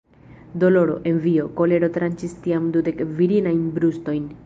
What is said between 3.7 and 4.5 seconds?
brustojn.